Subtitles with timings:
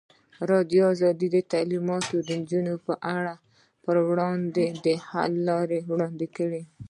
[0.41, 3.33] ازادي راډیو د تعلیمات د نجونو لپاره
[3.83, 6.61] پر وړاندې د حل لارې وړاندې کړي.